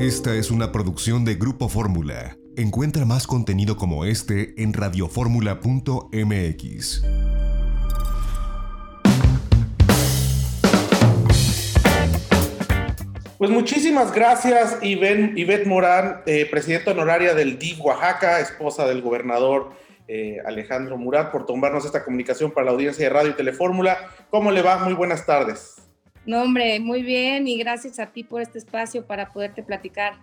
Esta 0.00 0.34
es 0.34 0.50
una 0.50 0.72
producción 0.72 1.24
de 1.26 1.34
Grupo 1.34 1.68
Fórmula. 1.68 2.38
Encuentra 2.56 3.04
más 3.04 3.26
contenido 3.26 3.76
como 3.76 4.06
este 4.06 4.54
en 4.56 4.72
radioformula.mx. 4.72 7.02
Pues 13.36 13.50
muchísimas 13.50 14.14
gracias, 14.14 14.78
Ivette 14.80 15.66
Morán, 15.66 16.22
eh, 16.24 16.48
presidenta 16.50 16.92
honoraria 16.92 17.34
del 17.34 17.58
DIF 17.58 17.82
Oaxaca, 17.82 18.40
esposa 18.40 18.86
del 18.86 19.02
gobernador 19.02 19.72
eh, 20.08 20.38
Alejandro 20.46 20.96
Murat, 20.96 21.30
por 21.30 21.44
tomarnos 21.44 21.84
esta 21.84 22.06
comunicación 22.06 22.52
para 22.52 22.64
la 22.64 22.72
audiencia 22.72 23.04
de 23.04 23.10
Radio 23.10 23.32
y 23.32 23.34
Telefórmula. 23.34 23.98
¿Cómo 24.30 24.50
le 24.50 24.62
va? 24.62 24.78
Muy 24.78 24.94
buenas 24.94 25.26
tardes. 25.26 25.89
No, 26.26 26.42
hombre, 26.42 26.80
muy 26.80 27.02
bien 27.02 27.48
y 27.48 27.58
gracias 27.58 27.98
a 27.98 28.06
ti 28.06 28.24
por 28.24 28.42
este 28.42 28.58
espacio 28.58 29.06
para 29.06 29.32
poderte 29.32 29.62
platicar 29.62 30.14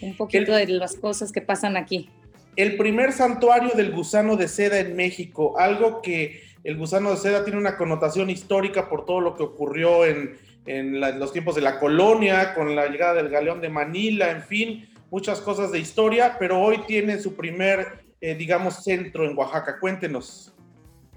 un 0.00 0.16
poquito 0.16 0.52
de 0.52 0.66
las 0.68 0.96
cosas 0.96 1.32
que 1.32 1.40
pasan 1.40 1.76
aquí. 1.76 2.10
El 2.56 2.76
primer 2.76 3.12
santuario 3.12 3.70
del 3.74 3.92
gusano 3.92 4.36
de 4.36 4.48
seda 4.48 4.80
en 4.80 4.96
México, 4.96 5.58
algo 5.58 6.02
que 6.02 6.42
el 6.64 6.76
gusano 6.76 7.10
de 7.10 7.16
seda 7.16 7.44
tiene 7.44 7.58
una 7.58 7.76
connotación 7.76 8.30
histórica 8.30 8.88
por 8.88 9.04
todo 9.06 9.20
lo 9.20 9.36
que 9.36 9.44
ocurrió 9.44 10.04
en, 10.04 10.36
los 10.66 11.32
tiempos 11.32 11.54
de 11.54 11.62
la 11.62 11.78
colonia, 11.78 12.52
con 12.54 12.76
la 12.76 12.88
llegada 12.88 13.14
del 13.14 13.30
galeón 13.30 13.62
de 13.62 13.70
Manila, 13.70 14.30
en 14.30 14.42
fin, 14.42 14.88
muchas 15.10 15.40
cosas 15.40 15.72
de 15.72 15.78
historia, 15.78 16.36
pero 16.38 16.60
hoy 16.60 16.80
tiene 16.86 17.18
su 17.20 17.36
primer, 17.36 18.04
eh, 18.20 18.34
digamos, 18.34 18.82
centro 18.84 19.24
en 19.24 19.38
Oaxaca. 19.38 19.78
Cuéntenos. 19.78 20.52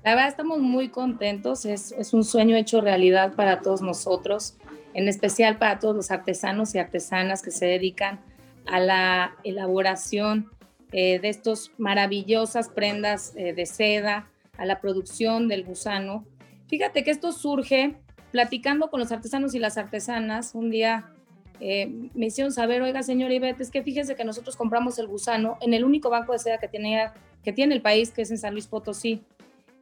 La 0.03 0.15
verdad 0.15 0.29
estamos 0.29 0.59
muy 0.59 0.89
contentos, 0.89 1.65
es, 1.65 2.13
un 2.13 2.23
sueño 2.23 2.55
hecho 2.55 2.81
realidad 2.81 3.33
para 3.33 3.61
todos 3.61 3.81
nosotros, 3.81 4.55
en 4.95 5.07
especial 5.07 5.57
para 5.57 5.77
todos 5.77 5.95
los 5.95 6.09
artesanos 6.09 6.73
y 6.73 6.79
artesanas 6.79 7.43
que 7.43 7.51
se 7.51 7.67
dedican 7.67 8.19
a 8.65 8.79
la 8.79 9.35
elaboración 9.43 10.49
eh, 10.91 11.19
de 11.19 11.29
estas 11.29 11.71
maravillosas 11.77 12.69
prendas 12.69 13.33
eh, 13.35 13.53
de 13.53 13.65
seda, 13.65 14.27
a 14.57 14.65
la 14.65 14.79
producción 14.79 15.47
del 15.47 15.63
gusano. 15.63 16.25
Fíjate 16.67 17.03
que 17.03 17.11
esto 17.11 17.31
surge 17.31 17.95
platicando 18.31 18.89
con 18.89 18.99
los 18.99 19.11
artesanos 19.11 19.55
y 19.55 19.59
las 19.59 19.77
artesanas. 19.77 20.53
Un 20.53 20.69
día 20.69 21.11
eh, 21.59 22.09
me 22.13 22.27
hicieron 22.27 22.51
saber, 22.51 22.81
oiga, 22.81 23.03
señor 23.03 23.31
Ivette, 23.31 23.61
es 23.61 23.71
que 23.71 23.81
fíjese 23.81 24.15
que 24.15 24.23
nosotros 24.23 24.55
compramos 24.55 24.99
el 24.99 25.07
gusano 25.07 25.57
en 25.61 25.73
el 25.73 25.83
único 25.83 26.09
banco 26.09 26.33
de 26.33 26.39
seda 26.39 26.57
que, 26.59 26.67
tenía, 26.67 27.13
que 27.43 27.53
tiene 27.53 27.75
el 27.75 27.81
país, 27.81 28.11
que 28.11 28.21
es 28.23 28.31
en 28.31 28.37
San 28.37 28.53
Luis 28.53 28.67
Potosí. 28.67 29.21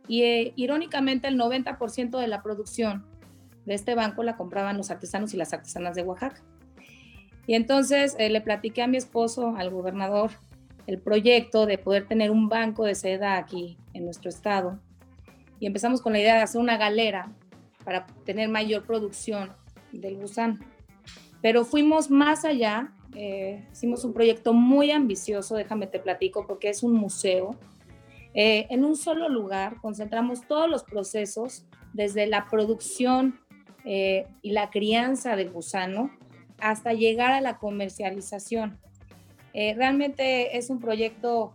Y 0.10 0.24
eh, 0.24 0.54
irónicamente 0.58 1.28
el 1.28 1.40
90% 1.40 2.20
de 2.20 2.28
la 2.28 2.42
producción 2.42 3.06
de 3.66 3.76
este 3.76 3.94
banco 3.94 4.24
la 4.24 4.36
compraban 4.36 4.76
los 4.76 4.90
artesanos 4.90 5.34
y 5.36 5.38
las 5.38 5.54
artesanas 5.54 5.96
de 5.96 6.02
Oaxaca. 6.02 6.42
Y 7.46 7.54
entonces 7.54 8.16
eh, 8.18 8.30
le 8.30 8.42
platiqué 8.42 8.82
a 8.82 8.88
mi 8.88 8.98
esposo, 8.98 9.56
al 9.56 9.70
gobernador, 9.70 10.32
el 10.88 11.00
proyecto 11.00 11.68
de 11.68 11.78
poder 11.78 12.08
tener 12.08 12.32
un 12.32 12.50
banco 12.50 12.84
de 12.86 12.96
seda 12.96 13.38
aquí 13.38 13.78
en 13.94 14.06
nuestro 14.06 14.30
estado. 14.30 14.80
Y 15.60 15.68
empezamos 15.68 16.02
con 16.02 16.14
la 16.14 16.20
idea 16.20 16.36
de 16.36 16.42
hacer 16.42 16.60
una 16.60 16.78
galera 16.78 17.32
para 17.84 18.08
tener 18.26 18.50
mayor 18.50 18.86
producción 18.86 19.52
del 19.92 20.18
gusano. 20.18 20.58
Pero 21.42 21.66
fuimos 21.66 22.10
más 22.10 22.46
allá, 22.46 22.94
eh, 23.16 23.64
hicimos 23.72 24.04
un 24.04 24.14
proyecto 24.14 24.54
muy 24.54 24.90
ambicioso, 24.90 25.56
déjame 25.56 25.86
te 25.86 26.00
platico, 26.00 26.48
porque 26.48 26.70
es 26.70 26.82
un 26.82 26.94
museo 26.94 27.56
eh, 28.34 28.68
en 28.70 28.86
un 28.86 28.96
solo 28.96 29.30
lugar 29.30 29.78
concentramos 29.82 30.48
todos 30.48 30.70
los 30.70 30.84
procesos, 30.84 31.66
desde 31.94 32.28
la 32.28 32.46
producción 32.48 33.40
eh, 33.84 34.28
y 34.42 34.52
la 34.52 34.70
crianza 34.70 35.36
del 35.36 35.50
gusano 35.50 36.12
hasta 36.60 36.94
llegar 36.94 37.32
a 37.32 37.42
la 37.42 37.58
comercialización. 37.58 38.80
Eh, 39.54 39.74
realmente 39.76 40.58
es 40.58 40.70
un 40.70 40.80
proyecto 40.80 41.54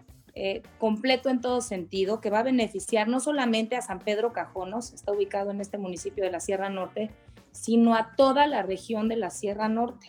completo 0.78 1.28
en 1.28 1.41
todo 1.41 1.61
sentido 1.61 2.20
que 2.20 2.28
va 2.28 2.41
a 2.41 2.42
beneficiar 2.42 3.06
no 3.06 3.20
solamente 3.20 3.77
a 3.77 3.83
San 3.83 4.01
Pedro 4.01 4.33
Cajonos, 4.33 4.92
está 4.92 5.12
ubicado 5.12 5.52
en 5.52 5.61
este 5.61 5.79
municipio 5.79 6.24
de 6.24 6.33
la 6.33 6.41
Sierra 6.41 6.68
Norte, 6.70 7.12
sino 7.52 7.95
a 7.95 8.17
toda 8.17 8.48
la 8.48 8.62
región 8.62 9.06
de 9.08 9.14
la 9.14 9.30
Sierra 9.30 9.68
Norte. 9.68 10.08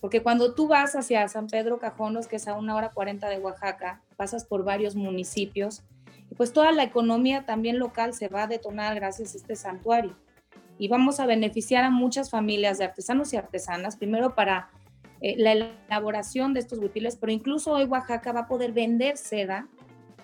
Porque 0.00 0.22
cuando 0.22 0.54
tú 0.54 0.66
vas 0.66 0.96
hacia 0.96 1.28
San 1.28 1.46
Pedro 1.46 1.78
Cajonos, 1.78 2.26
que 2.26 2.36
es 2.36 2.48
a 2.48 2.54
una 2.54 2.74
hora 2.74 2.90
40 2.90 3.28
de 3.28 3.38
Oaxaca, 3.38 4.00
pasas 4.16 4.44
por 4.44 4.64
varios 4.64 4.96
municipios, 4.96 5.82
y 6.30 6.34
pues 6.34 6.52
toda 6.52 6.72
la 6.72 6.84
economía 6.84 7.44
también 7.44 7.78
local 7.78 8.14
se 8.14 8.28
va 8.28 8.44
a 8.44 8.46
detonar 8.46 8.94
gracias 8.94 9.34
a 9.34 9.38
este 9.38 9.56
santuario. 9.56 10.16
Y 10.78 10.88
vamos 10.88 11.20
a 11.20 11.26
beneficiar 11.26 11.84
a 11.84 11.90
muchas 11.90 12.30
familias 12.30 12.78
de 12.78 12.84
artesanos 12.84 13.32
y 13.32 13.36
artesanas, 13.36 13.96
primero 13.96 14.34
para 14.34 14.70
eh, 15.20 15.34
la 15.36 15.52
elaboración 15.52 16.54
de 16.54 16.60
estos 16.60 16.78
huipiles, 16.78 17.16
pero 17.16 17.32
incluso 17.32 17.72
hoy 17.72 17.84
Oaxaca 17.84 18.32
va 18.32 18.40
a 18.40 18.48
poder 18.48 18.72
vender 18.72 19.18
seda. 19.18 19.68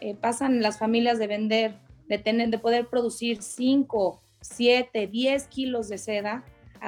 Eh, 0.01 0.15
pasan 0.15 0.63
las 0.63 0.79
familias 0.79 1.19
de 1.19 1.27
vender, 1.27 1.79
de, 2.09 2.19
tener, 2.19 2.49
de 2.49 2.59
poder 2.59 2.87
producir 2.87 3.43
5, 3.43 4.23
7, 4.41 5.07
10 5.07 5.49
kilos 5.49 5.89
de 5.89 5.99
seda 5.99 6.45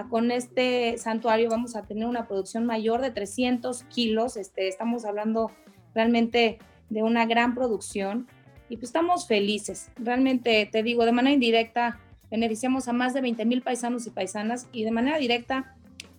con 0.06 0.30
este 0.30 0.96
santuario 0.98 1.50
vamos 1.50 1.74
a 1.74 1.82
tener 1.82 2.06
una 2.06 2.28
producción 2.28 2.66
mayor 2.66 3.00
de 3.00 3.10
300 3.10 3.82
kilos. 3.84 4.36
Este, 4.36 4.68
estamos 4.68 5.04
hablando 5.04 5.50
realmente 5.94 6.58
de 6.88 7.02
una 7.02 7.26
gran 7.26 7.54
producción 7.54 8.28
y 8.68 8.76
pues 8.76 8.90
estamos 8.90 9.26
felices. 9.26 9.90
Realmente 9.96 10.68
te 10.70 10.82
digo, 10.82 11.04
de 11.04 11.12
manera 11.12 11.34
indirecta 11.34 11.98
beneficiamos 12.30 12.88
a 12.88 12.92
más 12.92 13.14
de 13.14 13.22
20 13.22 13.44
mil 13.46 13.62
paisanos 13.62 14.06
y 14.06 14.10
paisanas 14.10 14.68
y 14.72 14.84
de 14.84 14.90
manera 14.90 15.18
directa 15.18 15.74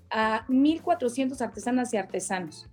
a 0.10 0.46
1.400 0.48 1.40
artesanas 1.42 1.94
y 1.94 1.98
artesanos. 1.98 2.68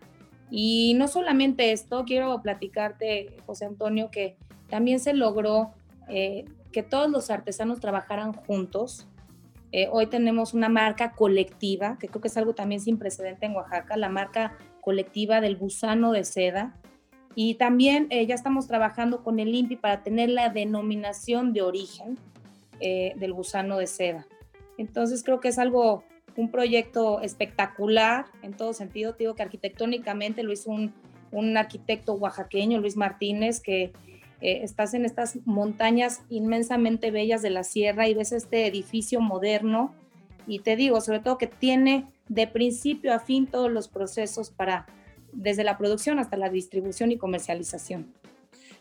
Y 0.51 0.95
no 0.95 1.09
solamente 1.09 1.73
esto, 1.73 2.05
quiero 2.05 2.41
platicarte, 2.41 3.37
José 3.47 3.67
Antonio, 3.67 4.11
que 4.11 4.37
también 4.69 5.01
se 5.01 5.13
logró 5.13 5.73
eh, 6.09 6.45
que 6.73 6.83
todos 6.83 7.11
los 7.11 7.31
artesanos 7.31 7.81
trabajaran 7.81 8.33
juntos, 8.33 9.09
eh, 9.77 9.91
hoy 9.93 10.07
tenemos 10.07 10.55
una 10.55 10.71
marca 10.71 11.13
colectiva, 11.13 11.99
que 12.01 12.09
creo 12.09 12.23
que 12.23 12.29
es 12.29 12.37
algo 12.39 12.55
también 12.55 12.81
sin 12.81 12.97
precedente 12.99 13.45
en 13.45 13.55
Oaxaca, 13.55 13.99
la 13.99 14.09
marca 14.09 14.57
colectiva 14.81 15.43
del 15.43 15.59
gusano 15.59 16.13
de 16.13 16.25
seda. 16.25 16.81
Y 17.35 17.57
también 17.57 18.07
eh, 18.09 18.25
ya 18.25 18.35
estamos 18.35 18.69
trabajando 18.69 19.23
con 19.23 19.39
el 19.39 19.55
INPI 19.55 19.77
para 19.77 20.03
tener 20.03 20.31
la 20.31 20.49
denominación 20.49 21.53
de 21.53 21.61
origen 21.61 22.17
eh, 22.81 23.13
del 23.17 23.35
gusano 23.35 23.77
de 23.77 23.87
seda. 23.87 24.27
Entonces 24.79 25.23
creo 25.23 25.41
que 25.41 25.49
es 25.49 25.59
algo, 25.59 26.05
un 26.37 26.51
proyecto 26.51 27.21
espectacular 27.21 28.25
en 28.41 28.55
todo 28.55 28.73
sentido. 28.73 29.13
Te 29.13 29.25
digo 29.25 29.35
que 29.35 29.43
arquitectónicamente 29.43 30.43
lo 30.43 30.55
hizo 30.55 30.71
un, 30.71 30.95
un 31.33 31.55
arquitecto 31.55 32.15
oaxaqueño, 32.15 32.81
Luis 32.81 32.97
Martínez, 32.97 33.61
que 33.61 33.93
eh, 34.41 34.61
estás 34.63 34.95
en 34.95 35.05
estas 35.05 35.39
montañas 35.45 36.23
inmensamente 36.29 37.11
bellas 37.11 37.43
de 37.43 37.51
la 37.51 37.65
sierra 37.65 38.09
y 38.09 38.15
ves 38.15 38.33
este 38.33 38.67
edificio 38.67 39.21
moderno 39.21 39.95
y 40.47 40.61
te 40.61 40.77
digo, 40.77 41.01
sobre 41.01 41.21
todo 41.21 41.39
que 41.39 41.47
tiene 41.47 42.07
de 42.29 42.47
principio 42.47 43.15
a 43.15 43.19
fin 43.19 43.47
todos 43.47 43.71
los 43.71 43.89
procesos 43.89 44.51
para, 44.51 44.87
desde 45.33 45.65
la 45.65 45.79
producción 45.79 46.19
hasta 46.19 46.37
la 46.37 46.51
distribución 46.51 47.13
y 47.13 47.19
comercialización. 47.19 48.13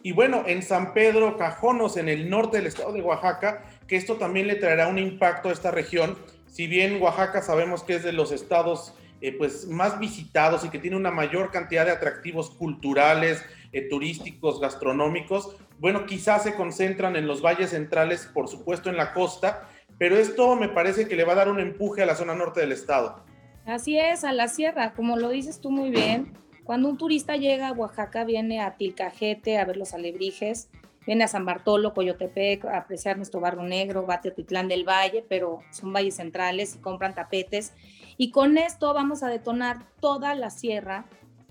Y 0.04 0.12
bueno, 0.12 0.44
en 0.46 0.62
San 0.62 0.94
Pedro 0.94 1.36
Cajonos, 1.38 1.98
en 1.98 2.10
el 2.10 2.30
norte 2.30 2.58
del 2.58 2.68
estado 2.68 2.94
de 2.94 3.02
Oaxaca, 3.02 3.64
que 3.88 3.96
esto 3.96 4.18
también 4.18 4.46
le 4.46 4.56
traerá 4.56 4.88
un 4.88 5.00
impacto 5.00 5.50
a 5.50 5.52
esta 5.52 5.72
región. 5.72 6.16
Si 6.48 6.68
bien 6.68 7.02
Oaxaca 7.02 7.42
sabemos 7.42 7.84
que 7.84 7.96
es 7.96 8.04
de 8.04 8.14
los 8.14 8.32
estados 8.32 8.94
eh, 9.22 9.34
pues 9.38 9.68
más 9.68 10.00
visitados 10.00 10.66
y 10.66 10.70
que 10.70 10.80
tiene 10.80 10.98
una 10.98 11.12
mayor 11.12 11.52
cantidad 11.52 11.86
de 11.86 11.92
atractivos 11.92 12.50
culturales, 12.52 13.44
eh, 13.72 13.88
turísticos, 13.90 14.60
gastronómicos, 14.60 15.56
bueno, 15.80 16.06
quizás 16.06 16.44
se 16.44 16.56
concentran 16.56 17.16
en 17.16 17.28
los 17.28 17.42
valles 17.42 17.72
centrales, 17.72 18.30
por 18.34 18.48
supuesto 18.48 18.90
en 18.90 18.98
la 18.98 19.14
costa, 19.14 19.70
pero 19.98 20.18
esto 20.18 20.56
me 20.56 20.70
parece 20.70 21.08
que 21.08 21.16
le 21.16 21.24
va 21.24 21.34
a 21.34 21.38
dar 21.38 21.50
un 21.50 21.60
empuje 21.60 22.04
a 22.04 22.06
la 22.06 22.16
zona 22.16 22.36
norte 22.36 22.62
del 22.62 22.72
estado. 22.72 23.24
Así 23.66 23.98
es, 23.98 24.24
a 24.24 24.32
la 24.32 24.48
sierra, 24.48 24.94
como 24.94 25.18
lo 25.18 25.30
dices 25.30 25.60
tú 25.60 25.72
muy 25.72 25.90
bien, 25.90 26.34
cuando 26.64 26.90
un 26.90 26.98
turista 26.98 27.36
llega 27.36 27.68
a 27.68 27.72
Oaxaca 27.74 28.24
viene 28.24 28.62
a 28.62 28.76
Tilcajete 28.76 29.58
a 29.58 29.66
ver 29.66 29.78
los 29.78 29.94
alebrijes, 29.94 30.70
viene 31.06 31.24
a 31.24 31.28
San 31.28 31.46
Bartolo, 31.46 31.94
Coyotepec 31.94 32.66
a 32.66 32.78
apreciar 32.78 33.18
nuestro 33.18 33.40
barro 33.40 33.64
negro, 33.64 34.06
va 34.06 34.16
a 34.16 34.22
Teotitlán 34.22 34.68
del 34.68 34.88
Valle, 34.88 35.26
pero 35.28 35.60
son 35.72 35.94
valles 35.94 36.16
centrales 36.16 36.76
y 36.76 36.80
compran 36.80 37.14
tapetes. 37.14 37.74
Y 38.18 38.32
con 38.32 38.58
esto 38.58 38.94
vamos 38.94 39.24
a 39.24 39.28
detonar 39.28 39.86
toda 40.00 40.36
la 40.36 40.50
sierra 40.50 41.06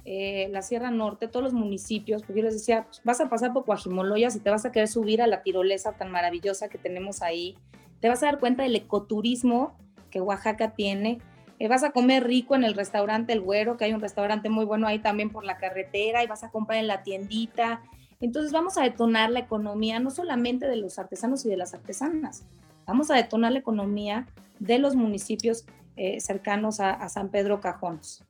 eh, 0.06 0.48
la 0.50 0.60
Sierra 0.60 0.90
Norte, 0.90 1.28
todos 1.28 1.44
los 1.44 1.54
municipios, 1.54 2.22
porque 2.22 2.40
yo 2.40 2.44
les 2.44 2.54
decía, 2.54 2.84
pues, 2.84 3.00
vas 3.04 3.22
a 3.22 3.30
pasar 3.30 3.54
por 3.54 3.64
Coajimoloyas 3.64 4.36
y 4.36 4.40
te 4.40 4.50
vas 4.50 4.66
a 4.66 4.70
querer 4.70 4.86
subir 4.88 5.22
a 5.22 5.26
la 5.26 5.42
tirolesa 5.42 5.92
tan 5.92 6.10
maravillosa 6.10 6.68
que 6.68 6.76
tenemos 6.76 7.22
ahí, 7.22 7.56
te 8.00 8.10
vas 8.10 8.22
a 8.22 8.26
dar 8.26 8.38
cuenta 8.38 8.64
del 8.64 8.76
ecoturismo 8.76 9.78
que 10.10 10.20
Oaxaca 10.20 10.74
tiene, 10.74 11.20
eh, 11.58 11.68
vas 11.68 11.84
a 11.84 11.92
comer 11.92 12.24
rico 12.24 12.54
en 12.54 12.64
el 12.64 12.74
restaurante 12.74 13.32
El 13.32 13.40
Güero, 13.40 13.78
que 13.78 13.86
hay 13.86 13.94
un 13.94 14.02
restaurante 14.02 14.50
muy 14.50 14.66
bueno 14.66 14.86
ahí 14.86 14.98
también 14.98 15.30
por 15.30 15.44
la 15.44 15.56
carretera, 15.56 16.22
y 16.22 16.26
vas 16.26 16.44
a 16.44 16.50
comprar 16.50 16.80
en 16.80 16.86
la 16.86 17.02
tiendita. 17.02 17.80
Entonces 18.20 18.52
vamos 18.52 18.78
a 18.78 18.82
detonar 18.82 19.30
la 19.30 19.40
economía 19.40 20.00
no 20.00 20.10
solamente 20.10 20.66
de 20.66 20.76
los 20.76 20.98
artesanos 20.98 21.44
y 21.44 21.48
de 21.48 21.56
las 21.56 21.74
artesanas, 21.74 22.44
vamos 22.86 23.10
a 23.10 23.14
detonar 23.14 23.52
la 23.52 23.58
economía 23.58 24.26
de 24.58 24.78
los 24.78 24.94
municipios 24.94 25.66
eh, 25.96 26.20
cercanos 26.20 26.80
a, 26.80 26.90
a 26.90 27.08
San 27.08 27.28
Pedro 27.28 27.60
Cajones. 27.60 28.24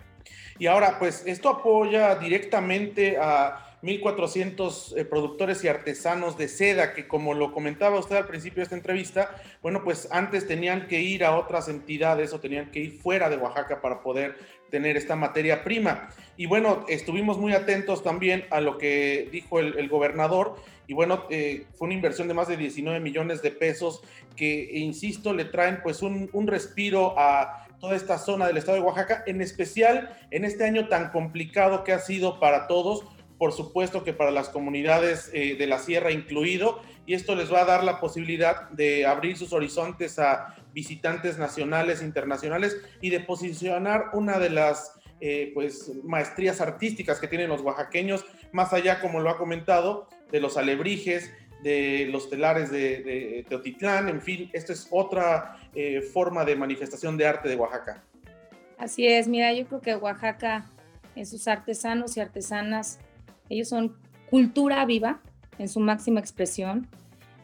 Y 0.58 0.66
ahora, 0.66 0.98
pues 0.98 1.24
esto 1.26 1.48
apoya 1.48 2.14
directamente 2.16 3.18
a 3.18 3.73
1.400 3.84 4.96
eh, 4.96 5.04
productores 5.04 5.62
y 5.62 5.68
artesanos 5.68 6.38
de 6.38 6.48
seda, 6.48 6.94
que 6.94 7.06
como 7.06 7.34
lo 7.34 7.52
comentaba 7.52 7.98
usted 7.98 8.16
al 8.16 8.26
principio 8.26 8.56
de 8.56 8.62
esta 8.62 8.76
entrevista, 8.76 9.30
bueno, 9.62 9.84
pues 9.84 10.08
antes 10.10 10.46
tenían 10.46 10.88
que 10.88 11.00
ir 11.00 11.22
a 11.22 11.36
otras 11.36 11.68
entidades 11.68 12.32
o 12.32 12.40
tenían 12.40 12.70
que 12.70 12.80
ir 12.80 12.92
fuera 12.92 13.28
de 13.28 13.36
Oaxaca 13.36 13.82
para 13.82 14.02
poder 14.02 14.36
tener 14.70 14.96
esta 14.96 15.16
materia 15.16 15.62
prima. 15.62 16.08
Y 16.38 16.46
bueno, 16.46 16.86
estuvimos 16.88 17.38
muy 17.38 17.52
atentos 17.52 18.02
también 18.02 18.46
a 18.50 18.60
lo 18.60 18.78
que 18.78 19.28
dijo 19.30 19.60
el, 19.60 19.88
gobernador. 19.88 20.56
Y 20.86 20.94
bueno, 20.94 21.24
eh, 21.30 21.66
fue 21.74 21.86
una 21.86 21.94
inversión 21.94 22.26
de 22.26 22.34
más 22.34 22.48
de 22.48 22.56
19 22.56 23.00
millones 23.00 23.42
de 23.42 23.50
pesos 23.50 24.02
que, 24.34 24.70
insisto, 24.72 25.32
le 25.32 25.44
traen 25.44 25.80
pues 25.82 26.02
un 26.02 26.46
respiro 26.46 27.18
a 27.18 27.64
toda 27.84 27.96
esta 27.96 28.16
zona 28.16 28.46
del 28.46 28.56
estado 28.56 28.78
de 28.78 28.82
Oaxaca, 28.82 29.22
en 29.26 29.42
especial 29.42 30.16
en 30.30 30.46
este 30.46 30.64
año 30.64 30.88
tan 30.88 31.10
complicado 31.10 31.84
que 31.84 31.92
ha 31.92 31.98
sido 31.98 32.40
para 32.40 32.66
todos, 32.66 33.04
por 33.44 33.52
supuesto 33.52 34.04
que 34.04 34.14
para 34.14 34.30
las 34.30 34.48
comunidades 34.48 35.30
eh, 35.34 35.54
de 35.58 35.66
la 35.66 35.78
sierra 35.78 36.10
incluido, 36.10 36.80
y 37.04 37.12
esto 37.12 37.34
les 37.34 37.52
va 37.52 37.60
a 37.60 37.64
dar 37.66 37.84
la 37.84 38.00
posibilidad 38.00 38.70
de 38.70 39.04
abrir 39.04 39.36
sus 39.36 39.52
horizontes 39.52 40.18
a 40.18 40.56
visitantes 40.72 41.36
nacionales, 41.36 42.00
internacionales 42.00 42.74
y 43.02 43.10
de 43.10 43.20
posicionar 43.20 44.06
una 44.14 44.38
de 44.38 44.48
las 44.48 44.98
eh, 45.20 45.50
pues, 45.52 45.92
maestrías 46.04 46.62
artísticas 46.62 47.20
que 47.20 47.28
tienen 47.28 47.50
los 47.50 47.60
oaxaqueños, 47.60 48.24
más 48.50 48.72
allá, 48.72 48.98
como 48.98 49.20
lo 49.20 49.28
ha 49.28 49.36
comentado, 49.36 50.08
de 50.32 50.40
los 50.40 50.56
alebrijes, 50.56 51.30
de 51.62 52.08
los 52.10 52.30
telares 52.30 52.70
de, 52.70 53.44
Teotitlán, 53.46 54.08
en 54.08 54.22
fin, 54.22 54.48
esta 54.54 54.72
es 54.72 54.88
otra 54.90 55.58
eh, 55.74 56.00
forma 56.00 56.46
de 56.46 56.56
manifestación 56.56 57.18
de 57.18 57.26
arte 57.26 57.50
de 57.50 57.56
Oaxaca. 57.56 58.02
Así 58.78 59.06
es, 59.06 59.28
mira, 59.28 59.52
yo 59.52 59.66
creo 59.66 59.82
que 59.82 59.94
Oaxaca, 59.96 60.70
en 61.14 61.26
sus 61.26 61.46
artesanos 61.46 62.16
y 62.16 62.20
artesanas, 62.20 63.00
ellos 63.48 63.68
son 63.68 63.96
cultura 64.30 64.84
viva 64.84 65.20
en 65.58 65.68
su 65.68 65.80
máxima 65.80 66.20
expresión. 66.20 66.88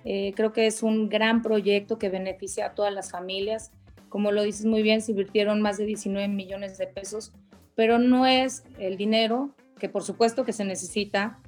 Eh, 0.05 0.33
creo 0.35 0.53
que 0.53 0.67
es 0.67 0.83
un 0.83 1.09
gran 1.09 1.43
proyecto 1.43 1.99
que 1.99 2.09
beneficia 2.09 2.67
a 2.67 2.75
todas 2.75 2.93
las 2.93 3.11
familias. 3.11 3.71
Como 4.09 4.33
lo 4.33 4.43
dices 4.43 4.67
muy 4.67 4.83
bien, 4.83 5.03
se 5.03 5.13
invirtieron 5.13 5.61
más 5.61 5.79
de 5.79 5.85
19 5.87 6.29
millones 6.29 6.79
de 6.79 6.87
pesos, 6.87 7.33
pero 7.75 7.99
no 7.99 8.27
es 8.27 8.65
el 8.79 8.97
dinero, 8.97 9.55
que 9.79 9.89
por 9.89 10.03
supuesto 10.03 10.45
que 10.45 10.53
se 10.53 10.65
necesita, 10.65 11.39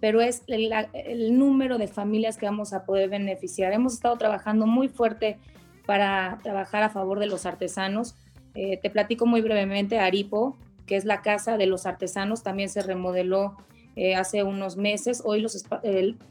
pero 0.00 0.20
es 0.20 0.42
el, 0.46 0.72
el 0.94 1.38
número 1.38 1.78
de 1.78 1.88
familias 1.88 2.36
que 2.36 2.46
vamos 2.46 2.72
a 2.72 2.84
poder 2.84 3.08
beneficiar. 3.08 3.72
Hemos 3.72 3.94
estado 3.94 4.16
trabajando 4.16 4.66
muy 4.66 4.88
fuerte 4.88 5.38
para 5.86 6.38
trabajar 6.42 6.82
a 6.82 6.90
favor 6.90 7.18
de 7.18 7.26
los 7.26 7.46
artesanos. 7.46 8.14
Eh, 8.54 8.78
te 8.78 8.90
platico 8.90 9.26
muy 9.26 9.40
brevemente, 9.40 9.98
Aripo, 9.98 10.56
que 10.86 10.96
es 10.96 11.04
la 11.04 11.22
casa 11.22 11.56
de 11.56 11.66
los 11.66 11.86
artesanos, 11.86 12.42
también 12.42 12.68
se 12.68 12.82
remodeló 12.82 13.56
eh, 13.96 14.14
hace 14.14 14.42
unos 14.42 14.76
meses. 14.76 15.22
Hoy, 15.24 15.40
los, 15.40 15.64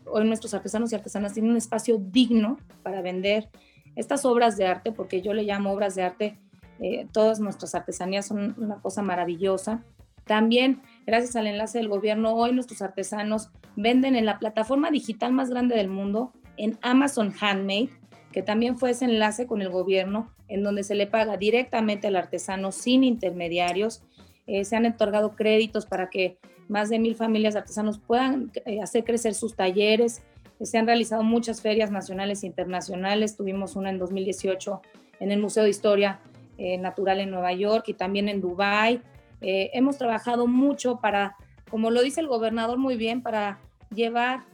hoy 0.06 0.26
nuestros 0.26 0.54
artesanos 0.54 0.92
y 0.92 0.96
artesanas 0.96 1.34
tienen 1.34 1.52
un 1.52 1.58
espacio 1.58 1.98
digno 2.00 2.58
para 2.84 3.02
vender 3.02 3.50
estas 3.96 4.26
obras 4.26 4.58
de 4.58 4.66
arte, 4.66 4.92
porque 4.92 5.22
yo 5.22 5.34
le 5.34 5.44
llamo 5.44 5.72
obras 5.72 5.96
de 5.96 6.04
arte, 6.04 6.40
eh, 6.80 7.08
todas 7.12 7.40
nuestras 7.40 7.76
artesanías 7.76 8.26
son 8.26 8.56
una 8.58 8.82
cosa 8.82 9.02
maravillosa. 9.02 9.84
También, 10.26 10.82
gracias 11.06 11.36
al 11.36 11.48
enlace 11.48 11.78
del 11.78 11.90
gobierno, 11.90 12.34
hoy 12.34 12.54
nuestros 12.54 12.82
artesanos 12.82 13.50
venden 13.76 14.16
en 14.16 14.26
la 14.26 14.40
plataforma 14.40 14.92
digital 14.92 15.34
más 15.34 15.50
grande 15.50 15.76
del 15.76 15.90
mundo, 15.90 16.32
en 16.58 16.78
Amazon 16.82 17.34
Handmade, 17.40 17.90
que 18.32 18.42
también 18.42 18.78
fue 18.78 18.92
ese 18.92 19.06
enlace 19.06 19.46
con 19.46 19.62
el 19.62 19.70
gobierno, 19.70 20.32
en 20.48 20.64
donde 20.64 20.84
se 20.84 20.96
le 20.96 21.08
paga 21.08 21.38
directamente 21.38 22.08
al 22.08 22.16
artesano 22.16 22.72
sin 22.72 23.04
intermediarios. 23.04 24.04
Eh, 24.48 24.66
se 24.66 24.76
han 24.76 24.86
otorgado 24.86 25.36
créditos 25.36 25.86
para 25.86 26.10
que 26.10 26.38
más 26.72 26.90
de 26.90 27.00
mil 27.00 27.16
familias 27.16 27.54
de 27.54 27.60
artesanos 27.60 28.00
puedan 28.00 28.50
eh, 28.66 28.82
hacer 28.82 29.04
crecer 29.04 29.34
sus 29.34 29.56
talleres. 29.56 30.24
Se 30.62 30.78
han 30.78 30.88
realizado 30.88 31.22
muchas 31.22 31.62
ferias 31.62 31.92
nacionales 31.92 32.44
e 32.44 32.48
internacionales. 32.48 33.36
Tuvimos 33.36 33.76
una 33.76 33.90
en 33.90 34.00
2018 34.00 34.82
en 35.20 35.32
el 35.32 35.42
Museo 35.42 35.64
de 35.64 35.70
Historia 35.70 36.22
eh, 36.58 36.78
Natural 36.78 37.20
en 37.20 37.30
Nueva 37.30 37.52
York 37.52 37.90
y 37.90 37.94
también 37.94 38.30
en 38.30 38.40
Dubái. 38.40 39.02
Eh, 39.42 39.70
hemos 39.74 39.98
trabajado 39.98 40.48
mucho 40.48 41.02
para, 41.02 41.36
como 41.70 41.92
lo 41.92 42.02
dice 42.02 42.22
el 42.22 42.28
gobernador 42.28 42.78
muy 42.78 42.96
bien, 42.96 43.22
para 43.22 43.60
llevar 43.94 44.46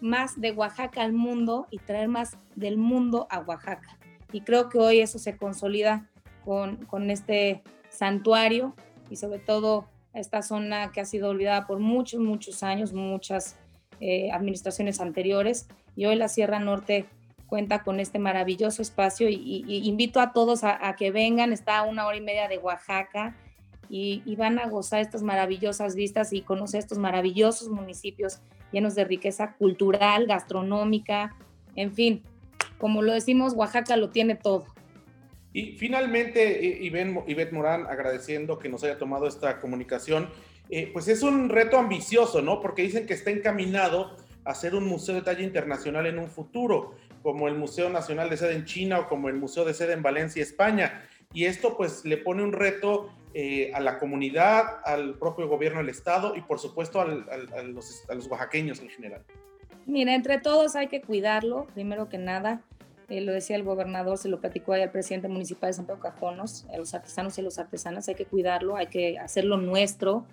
más 0.00 0.40
de 0.40 0.52
Oaxaca 0.52 1.02
al 1.02 1.12
mundo 1.12 1.66
y 1.72 1.78
traer 1.78 2.06
más 2.06 2.38
del 2.54 2.76
mundo 2.76 3.26
a 3.28 3.40
Oaxaca. 3.40 3.98
Y 4.30 4.42
creo 4.42 4.68
que 4.68 4.78
hoy 4.78 5.00
eso 5.00 5.18
se 5.18 5.36
consolida 5.36 6.08
con, 6.44 6.76
con 6.86 7.10
este 7.10 7.64
santuario 7.88 8.76
y 9.10 9.16
sobre 9.16 9.38
todo 9.38 9.86
esta 10.14 10.42
zona 10.42 10.90
que 10.92 11.00
ha 11.00 11.04
sido 11.04 11.30
olvidada 11.30 11.66
por 11.66 11.78
muchos, 11.78 12.20
muchos 12.20 12.62
años, 12.62 12.92
muchas 12.92 13.56
eh, 14.00 14.30
administraciones 14.32 15.00
anteriores, 15.00 15.68
y 15.96 16.06
hoy 16.06 16.16
la 16.16 16.28
Sierra 16.28 16.60
Norte 16.60 17.06
cuenta 17.46 17.82
con 17.82 17.98
este 17.98 18.18
maravilloso 18.18 18.82
espacio 18.82 19.28
y, 19.28 19.64
invito 19.66 20.20
a 20.20 20.32
todos 20.32 20.64
a, 20.64 20.94
que 20.96 21.10
vengan, 21.10 21.52
está 21.52 21.78
a 21.78 21.82
una 21.82 22.06
hora 22.06 22.16
y 22.16 22.20
media 22.20 22.46
de 22.46 22.58
Oaxaca 22.58 23.36
y, 23.88 24.22
y, 24.26 24.36
van 24.36 24.58
a 24.58 24.68
gozar 24.68 25.00
estas 25.00 25.22
maravillosas 25.22 25.94
vistas 25.94 26.32
y 26.32 26.42
conocer 26.42 26.80
estos 26.80 26.98
maravillosos 26.98 27.68
municipios 27.70 28.40
llenos 28.70 28.94
de 28.94 29.04
riqueza 29.04 29.54
cultural, 29.54 30.26
gastronómica, 30.26 31.34
en 31.74 31.94
fin, 31.94 32.22
como 32.78 33.02
lo 33.02 33.12
decimos, 33.12 33.54
Oaxaca 33.54 33.96
lo 33.96 34.10
tiene 34.10 34.34
todo. 34.34 34.66
Y 35.58 35.72
finalmente, 35.72 36.78
Ivette 36.82 37.50
Morán, 37.50 37.84
agradeciendo 37.88 38.60
que 38.60 38.68
nos 38.68 38.84
haya 38.84 38.96
tomado 38.96 39.26
esta 39.26 39.58
comunicación, 39.58 40.30
eh, 40.70 40.88
pues 40.92 41.08
es 41.08 41.24
un 41.24 41.48
reto 41.48 41.78
ambicioso, 41.78 42.42
¿no? 42.42 42.60
Porque 42.60 42.82
dicen 42.82 43.06
que 43.06 43.14
está 43.14 43.32
encaminado 43.32 44.16
a 44.44 44.54
ser 44.54 44.76
un 44.76 44.86
museo 44.86 45.16
de 45.16 45.22
talla 45.22 45.42
internacional 45.42 46.06
en 46.06 46.20
un 46.20 46.28
futuro, 46.28 46.94
como 47.24 47.48
el 47.48 47.56
Museo 47.56 47.90
Nacional 47.90 48.30
de 48.30 48.36
Sede 48.36 48.54
en 48.54 48.66
China 48.66 49.00
o 49.00 49.08
como 49.08 49.28
el 49.28 49.34
Museo 49.34 49.64
de 49.64 49.74
Sede 49.74 49.94
en 49.94 50.02
Valencia, 50.04 50.44
España. 50.44 51.02
Y 51.32 51.46
esto 51.46 51.76
pues 51.76 52.04
le 52.04 52.18
pone 52.18 52.44
un 52.44 52.52
reto 52.52 53.10
eh, 53.34 53.72
a 53.74 53.80
la 53.80 53.98
comunidad, 53.98 54.62
al 54.84 55.18
propio 55.18 55.48
gobierno 55.48 55.80
del 55.80 55.88
Estado 55.88 56.36
y 56.36 56.42
por 56.42 56.60
supuesto 56.60 57.00
a, 57.00 57.04
los, 57.04 58.08
a 58.08 58.14
los 58.14 58.28
oaxaqueños 58.28 58.78
en 58.78 58.90
general. 58.90 59.24
Mira, 59.86 60.14
entre 60.14 60.38
todos 60.38 60.76
hay 60.76 60.86
que 60.86 61.00
cuidarlo, 61.00 61.66
primero 61.74 62.08
que 62.08 62.18
nada 62.18 62.62
eh, 63.08 63.20
lo 63.22 63.32
decía 63.32 63.56
el 63.56 63.62
gobernador, 63.62 64.18
se 64.18 64.28
lo 64.28 64.40
platicó 64.40 64.74
ahí 64.74 64.82
al 64.82 64.90
presidente 64.90 65.28
municipal 65.28 65.70
de 65.70 65.74
San 65.74 65.86
Pedro 65.86 66.00
Cajonos, 66.00 66.66
a 66.72 66.76
los 66.76 66.92
artesanos 66.94 67.38
y 67.38 67.40
a 67.40 67.44
las 67.44 67.58
artesanas, 67.58 68.08
hay 68.08 68.14
que 68.14 68.26
cuidarlo, 68.26 68.76
hay 68.76 68.88
que 68.88 69.18
hacerlo 69.18 69.56
nuestro. 69.56 70.26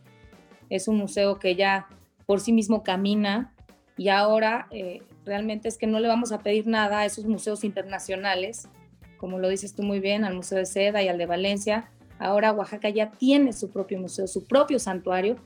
Es 0.69 0.87
un 0.87 0.97
museo 0.97 1.39
que 1.39 1.55
ya 1.55 1.87
por 2.25 2.41
sí 2.41 2.51
mismo 2.51 2.83
camina 2.83 3.53
y 3.97 4.09
ahora 4.09 4.67
eh, 4.71 5.03
realmente 5.23 5.69
es 5.69 5.77
que 5.77 5.87
no 5.87 5.99
le 5.99 6.07
vamos 6.07 6.31
a 6.31 6.39
pedir 6.39 6.67
nada 6.67 6.99
a 6.99 7.05
esos 7.05 7.25
museos 7.25 7.63
internacionales, 7.63 8.67
como 9.17 9.39
lo 9.39 9.47
dices 9.47 9.73
tú 9.73 9.83
muy 9.83 9.99
bien, 9.99 10.25
al 10.25 10.35
Museo 10.35 10.57
de 10.57 10.65
Seda 10.65 11.01
y 11.01 11.07
al 11.07 11.17
de 11.17 11.25
Valencia. 11.25 11.89
Ahora 12.19 12.51
Oaxaca 12.51 12.89
ya 12.89 13.11
tiene 13.11 13.53
su 13.53 13.71
propio 13.71 13.99
museo, 13.99 14.27
su 14.27 14.47
propio 14.47 14.79
santuario 14.79 15.37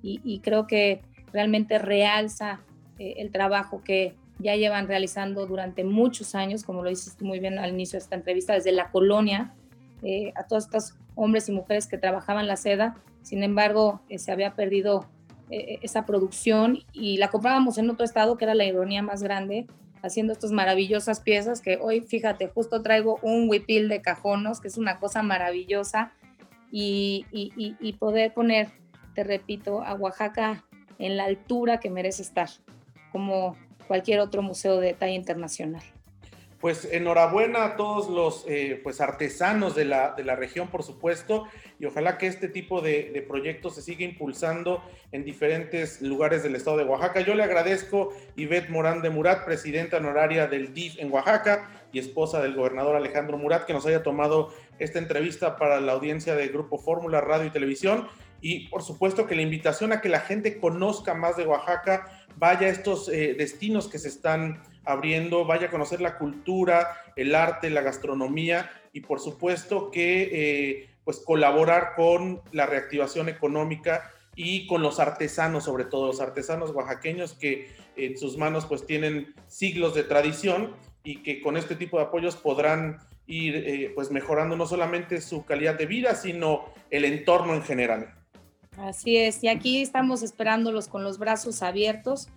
y, 0.00 0.40
creo 0.40 0.66
que 0.66 1.02
realmente 1.32 1.78
realza 1.78 2.60
eh, 2.98 3.16
el 3.18 3.30
trabajo 3.30 3.82
que 3.82 4.14
ya 4.38 4.56
llevan 4.56 4.86
realizando 4.86 5.46
durante 5.46 5.84
muchos 5.84 6.34
años, 6.34 6.62
como 6.62 6.82
lo 6.82 6.90
dices 6.90 7.20
muy 7.20 7.40
bien 7.40 7.58
al 7.58 7.70
inicio 7.70 7.98
de 7.98 8.04
esta 8.04 8.16
entrevista, 8.16 8.54
desde 8.54 8.72
la 8.72 8.90
colonia, 8.90 9.54
eh, 10.02 10.32
a 10.36 10.44
todos 10.44 10.64
estos 10.64 10.94
hombres 11.14 11.48
y 11.48 11.52
mujeres 11.52 11.86
que 11.86 11.98
trabajaban 11.98 12.46
la 12.46 12.56
seda. 12.56 12.96
Sin 13.22 13.42
embargo, 13.42 14.00
eh, 14.08 14.18
se 14.18 14.30
había 14.30 14.54
perdido 14.54 15.06
eh, 15.50 15.78
esa 15.82 16.06
producción 16.06 16.78
y 16.92 17.16
la 17.16 17.28
comprábamos 17.28 17.78
en 17.78 17.90
otro 17.90 18.04
estado, 18.04 18.36
que 18.36 18.44
era 18.44 18.54
la 18.54 18.64
ironía 18.64 19.02
más 19.02 19.22
grande, 19.22 19.66
haciendo 20.02 20.32
estas 20.32 20.52
maravillosas 20.52 21.20
piezas 21.20 21.60
que 21.60 21.78
hoy, 21.80 22.02
fíjate, 22.02 22.48
justo 22.48 22.82
traigo 22.82 23.18
un 23.22 23.48
huipil 23.48 23.88
de 23.88 24.00
cajonos, 24.00 24.60
que 24.60 24.68
es 24.68 24.78
una 24.78 25.00
cosa 25.00 25.22
maravillosa, 25.22 26.12
y, 26.70 27.24
poder 27.98 28.34
poner, 28.34 28.68
te 29.14 29.24
repito, 29.24 29.82
a 29.82 29.94
Oaxaca 29.94 30.64
en 30.98 31.16
la 31.16 31.24
altura 31.24 31.80
que 31.80 31.90
merece 31.90 32.22
estar, 32.22 32.48
como 33.10 33.56
cualquier 33.88 34.20
otro 34.20 34.42
museo 34.42 34.78
de 34.78 34.94
talla 34.94 35.14
internacional. 35.14 35.82
Pues 36.60 36.88
enhorabuena 36.90 37.64
a 37.64 37.76
todos 37.76 38.08
los 38.08 38.44
eh, 38.48 38.80
pues 38.82 39.00
artesanos 39.00 39.76
de 39.76 39.84
la, 39.84 40.14
de 40.16 40.24
la, 40.24 40.34
región, 40.34 40.66
por 40.68 40.82
supuesto, 40.82 41.44
y 41.78 41.84
ojalá 41.84 42.18
que 42.18 42.26
este 42.26 42.48
tipo 42.48 42.80
de, 42.80 43.24
proyectos 43.28 43.76
se 43.76 43.82
siga 43.82 44.04
impulsando 44.04 44.82
en 45.12 45.24
diferentes 45.24 46.02
lugares 46.02 46.42
del 46.42 46.56
estado 46.56 46.78
de 46.78 46.84
Oaxaca. 46.84 47.20
Yo 47.20 47.36
le 47.36 47.44
agradezco 47.44 48.12
Ivette 48.34 48.70
Morán 48.70 49.02
de 49.02 49.10
Murat, 49.10 49.44
presidenta 49.44 49.98
honoraria 49.98 50.48
del 50.48 50.74
DIF 50.74 50.98
en 50.98 51.12
Oaxaca 51.12 51.70
y 51.92 52.00
esposa 52.00 52.42
del 52.42 52.56
gobernador 52.56 52.96
Alejandro 52.96 53.38
Murat, 53.38 53.64
que 53.64 53.72
nos 53.72 53.86
haya 53.86 54.02
tomado 54.02 54.52
esta 54.80 54.98
entrevista 54.98 55.56
para 55.56 55.80
la 55.80 55.92
audiencia 55.92 56.34
de 56.34 56.48
Grupo 56.48 56.78
Fórmula 56.78 57.20
Radio 57.20 57.46
y 57.46 57.50
Televisión. 57.50 58.08
Y 58.40 58.68
por 58.68 58.82
supuesto 58.82 59.28
que 59.28 59.36
la 59.36 59.42
invitación 59.42 59.92
a 59.92 60.00
que 60.00 60.08
la 60.08 60.20
gente 60.20 60.58
conozca 60.58 61.14
más 61.14 61.36
de 61.36 61.46
Oaxaca, 61.46 62.17
vaya 62.38 62.68
a 62.68 62.70
estos 62.70 63.08
eh, 63.08 63.34
destinos 63.36 63.88
que 63.88 63.98
se 63.98 64.08
están 64.08 64.62
abriendo, 64.84 65.44
vaya 65.44 65.66
a 65.66 65.70
conocer 65.70 66.00
la 66.00 66.16
cultura, 66.16 67.02
el 67.16 67.34
arte, 67.34 67.68
la 67.70 67.82
gastronomía 67.82 68.70
y 68.92 69.00
por 69.00 69.20
supuesto 69.20 69.90
que 69.90 70.30
eh, 70.32 70.90
pues 71.04 71.18
colaborar 71.20 71.94
con 71.96 72.40
la 72.52 72.66
reactivación 72.66 73.28
económica 73.28 74.10
y 74.34 74.66
con 74.66 74.82
los 74.82 75.00
artesanos, 75.00 75.64
sobre 75.64 75.84
todo 75.84 76.06
los 76.06 76.20
artesanos 76.20 76.70
oaxaqueños 76.70 77.34
que 77.34 77.70
en 77.96 78.16
sus 78.16 78.36
manos 78.36 78.66
pues 78.66 78.86
tienen 78.86 79.34
siglos 79.48 79.94
de 79.94 80.04
tradición 80.04 80.74
y 81.02 81.22
que 81.22 81.40
con 81.40 81.56
este 81.56 81.74
tipo 81.74 81.98
de 81.98 82.04
apoyos 82.04 82.36
podrán 82.36 82.98
ir 83.26 83.56
eh, 83.56 83.92
pues 83.94 84.10
mejorando 84.10 84.56
no 84.56 84.66
solamente 84.66 85.20
su 85.20 85.44
calidad 85.44 85.76
de 85.76 85.86
vida, 85.86 86.14
sino 86.14 86.66
el 86.90 87.04
entorno 87.04 87.54
en 87.54 87.62
general. 87.62 88.17
Así 88.78 89.16
es, 89.16 89.42
y 89.42 89.48
aquí 89.48 89.82
estamos 89.82 90.22
esperándolos 90.22 90.86
con 90.86 91.02
los 91.02 91.18
brazos 91.18 91.62
abiertos. 91.62 92.28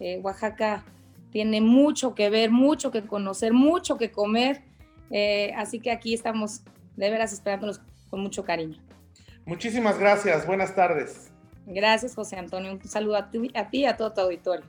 Eh, 0.00 0.20
Oaxaca 0.22 0.84
tiene 1.30 1.60
mucho 1.60 2.14
que 2.14 2.28
ver, 2.30 2.50
mucho 2.50 2.90
que 2.90 3.02
conocer, 3.02 3.52
mucho 3.52 3.96
que 3.96 4.10
comer, 4.10 4.62
eh, 5.10 5.52
así 5.56 5.80
que 5.80 5.90
aquí 5.90 6.12
estamos 6.12 6.60
de 6.96 7.10
veras 7.10 7.32
esperándolos 7.32 7.80
con 8.10 8.20
mucho 8.20 8.44
cariño. 8.44 8.78
Muchísimas 9.46 9.98
gracias, 9.98 10.46
buenas 10.46 10.74
tardes. 10.74 11.30
Gracias, 11.66 12.14
José 12.14 12.36
Antonio. 12.36 12.72
Un 12.72 12.84
saludo 12.84 13.16
a 13.16 13.30
ti, 13.30 13.50
a 13.54 13.70
ti 13.70 13.78
y 13.80 13.84
a 13.86 13.96
todo 13.96 14.12
tu 14.12 14.20
auditorio. 14.20 14.64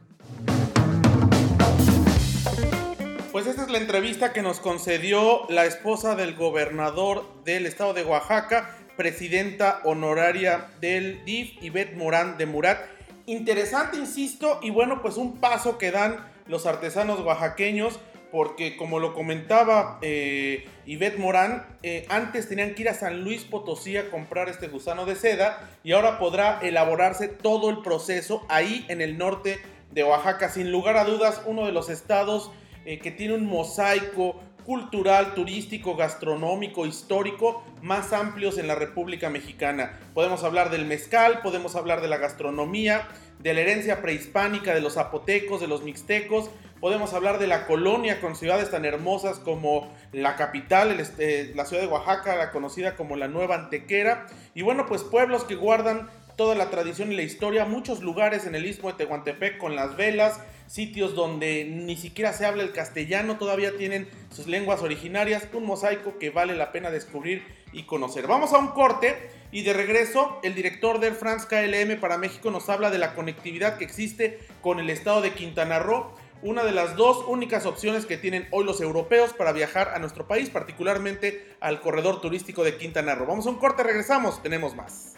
Pues 3.31 3.45
esta 3.45 3.63
es 3.63 3.69
la 3.69 3.77
entrevista 3.77 4.33
que 4.33 4.41
nos 4.41 4.59
concedió 4.59 5.47
la 5.49 5.65
esposa 5.65 6.15
del 6.15 6.35
gobernador 6.35 7.25
del 7.43 7.67
estado 7.67 7.93
de 7.93 8.03
Oaxaca, 8.03 8.75
presidenta 8.99 9.79
honoraria 9.85 10.67
del 10.81 11.23
DIF, 11.23 11.63
Ivette 11.63 11.95
Morán 11.95 12.37
de 12.37 12.45
Murat. 12.45 12.81
Interesante, 13.27 13.95
insisto, 13.95 14.59
y 14.61 14.71
bueno, 14.71 15.01
pues 15.01 15.15
un 15.15 15.37
paso 15.37 15.77
que 15.77 15.89
dan 15.89 16.17
los 16.47 16.65
artesanos 16.65 17.21
oaxaqueños, 17.21 17.97
porque 18.29 18.75
como 18.75 18.99
lo 18.99 19.13
comentaba 19.13 19.99
eh, 20.01 20.67
Ivette 20.85 21.17
Morán, 21.17 21.65
eh, 21.81 22.07
antes 22.09 22.49
tenían 22.49 22.75
que 22.75 22.81
ir 22.81 22.89
a 22.89 22.93
San 22.93 23.23
Luis 23.23 23.45
Potosí 23.45 23.95
a 23.95 24.11
comprar 24.11 24.49
este 24.49 24.67
gusano 24.67 25.05
de 25.05 25.15
seda 25.15 25.69
y 25.81 25.93
ahora 25.93 26.19
podrá 26.19 26.59
elaborarse 26.61 27.29
todo 27.29 27.69
el 27.69 27.81
proceso 27.81 28.45
ahí 28.49 28.85
en 28.89 28.99
el 28.99 29.17
norte 29.17 29.59
de 29.91 30.03
Oaxaca. 30.03 30.49
Sin 30.49 30.73
lugar 30.73 30.97
a 30.97 31.05
dudas, 31.05 31.41
uno 31.45 31.65
de 31.65 31.71
los 31.71 31.87
estados 31.89 32.51
eh, 32.83 32.99
que 32.99 33.11
tiene 33.11 33.35
un 33.35 33.45
mosaico 33.45 34.41
cultural, 34.69 35.33
turístico, 35.33 35.95
gastronómico, 35.95 36.85
histórico 36.85 37.63
más 37.81 38.13
amplios 38.13 38.59
en 38.59 38.67
la 38.67 38.75
República 38.75 39.27
Mexicana. 39.31 39.97
Podemos 40.13 40.43
hablar 40.43 40.69
del 40.69 40.85
mezcal, 40.85 41.39
podemos 41.41 41.75
hablar 41.75 42.01
de 42.01 42.07
la 42.07 42.17
gastronomía, 42.17 43.07
de 43.39 43.55
la 43.55 43.61
herencia 43.61 43.99
prehispánica 44.03 44.75
de 44.75 44.81
los 44.81 44.93
zapotecos, 44.93 45.59
de 45.59 45.67
los 45.67 45.81
mixtecos, 45.81 46.51
podemos 46.79 47.15
hablar 47.15 47.39
de 47.39 47.47
la 47.47 47.65
colonia 47.65 48.21
con 48.21 48.35
ciudades 48.35 48.69
tan 48.69 48.85
hermosas 48.85 49.39
como 49.39 49.91
la 50.11 50.35
capital, 50.35 50.99
este, 50.99 51.51
la 51.55 51.65
ciudad 51.65 51.81
de 51.81 51.87
Oaxaca, 51.87 52.35
la 52.35 52.51
conocida 52.51 52.95
como 52.95 53.15
la 53.15 53.27
Nueva 53.27 53.55
Antequera, 53.55 54.27
y 54.53 54.61
bueno, 54.61 54.85
pues 54.85 55.03
pueblos 55.03 55.45
que 55.45 55.55
guardan 55.55 56.11
toda 56.39 56.55
la 56.55 56.69
tradición 56.69 57.11
y 57.11 57.17
la 57.17 57.23
historia, 57.23 57.65
muchos 57.65 58.01
lugares 58.01 58.45
en 58.45 58.55
el 58.55 58.65
istmo 58.65 58.89
de 58.89 58.95
Tehuantepec 58.95 59.57
con 59.57 59.75
las 59.75 59.97
velas, 59.97 60.39
sitios 60.67 61.13
donde 61.13 61.65
ni 61.65 61.97
siquiera 61.97 62.31
se 62.31 62.45
habla 62.45 62.63
el 62.63 62.71
castellano, 62.71 63.37
todavía 63.37 63.75
tienen 63.75 64.07
sus 64.33 64.47
lenguas 64.47 64.81
originarias, 64.81 65.49
un 65.51 65.65
mosaico 65.65 66.17
que 66.17 66.29
vale 66.29 66.55
la 66.55 66.71
pena 66.71 66.91
descubrir 66.91 67.43
y 67.73 67.83
conocer. 67.83 68.25
Vamos 68.25 68.53
a 68.53 68.57
un 68.57 68.69
corte 68.69 69.17
y 69.51 69.63
de 69.63 69.73
regreso 69.73 70.39
el 70.41 70.55
director 70.55 71.01
del 71.01 71.13
France 71.13 71.45
KLM 71.49 71.99
para 71.99 72.17
México 72.17 72.51
nos 72.51 72.69
habla 72.69 72.89
de 72.89 72.99
la 72.99 73.15
conectividad 73.15 73.77
que 73.77 73.83
existe 73.83 74.39
con 74.61 74.79
el 74.79 74.89
estado 74.89 75.19
de 75.19 75.33
Quintana 75.33 75.79
Roo, 75.79 76.15
una 76.41 76.63
de 76.63 76.71
las 76.71 76.95
dos 76.95 77.25
únicas 77.27 77.65
opciones 77.65 78.05
que 78.05 78.15
tienen 78.15 78.47
hoy 78.51 78.63
los 78.63 78.79
europeos 78.79 79.33
para 79.33 79.51
viajar 79.51 79.89
a 79.93 79.99
nuestro 79.99 80.25
país, 80.25 80.49
particularmente 80.49 81.53
al 81.59 81.81
corredor 81.81 82.21
turístico 82.21 82.63
de 82.63 82.77
Quintana 82.77 83.13
Roo. 83.13 83.27
Vamos 83.27 83.45
a 83.45 83.49
un 83.49 83.57
corte, 83.57 83.83
regresamos, 83.83 84.41
tenemos 84.41 84.73
más. 84.73 85.17